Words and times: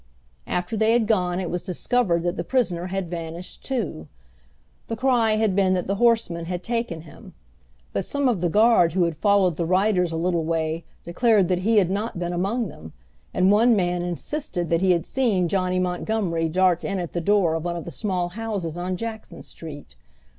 After 0.47 0.75
they 0.75 0.93
had 0.93 1.05
gone 1.05 1.39
it 1.39 1.51
was 1.51 1.61
discovered 1.61 2.23
that 2.23 2.35
the 2.35 2.43
prisoner 2.43 2.87
had 2.87 3.07
vanished 3.07 3.63
too. 3.63 4.07
The 4.87 4.95
cry 4.95 5.33
had 5.35 5.55
been 5.55 5.75
that 5.75 5.85
the 5.85 5.97
horsemen 6.01 6.45
had 6.45 6.63
taken 6.63 7.01
him; 7.01 7.35
but 7.93 8.03
some 8.03 8.27
of 8.27 8.41
the 8.41 8.49
guard 8.49 8.93
who 8.93 9.03
had 9.03 9.15
followed 9.15 9.57
the 9.57 9.65
riders 9.67 10.11
a 10.11 10.17
little 10.17 10.43
way 10.43 10.85
declared 11.03 11.49
that 11.49 11.59
he 11.59 11.77
had 11.77 11.91
not 11.91 12.17
been 12.17 12.33
among 12.33 12.67
them, 12.69 12.93
and 13.31 13.51
one 13.51 13.75
man 13.75 14.01
insisted 14.01 14.71
that 14.71 14.81
he 14.81 14.89
had 14.89 15.05
seen 15.05 15.47
Johnny 15.47 15.77
Montgomery 15.77 16.49
dart 16.49 16.83
in 16.83 16.97
at 16.97 17.13
the 17.13 17.21
door 17.21 17.53
of 17.53 17.63
one 17.63 17.75
of 17.75 17.85
the 17.85 17.91
small 17.91 18.29
houses 18.29 18.79
on 18.79 18.97
Jackson 18.97 19.43
Street. 19.43 19.95